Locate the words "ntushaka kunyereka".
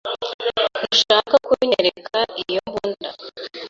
0.81-2.19